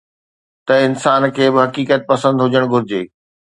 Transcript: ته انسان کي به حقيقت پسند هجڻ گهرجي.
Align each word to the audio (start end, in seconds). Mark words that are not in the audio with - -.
ته 0.65 0.73
انسان 0.87 1.21
کي 1.35 1.45
به 1.53 1.59
حقيقت 1.65 2.01
پسند 2.11 2.37
هجڻ 2.43 2.63
گهرجي. 2.71 3.01